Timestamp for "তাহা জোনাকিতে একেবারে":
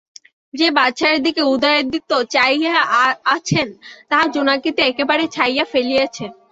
4.09-5.23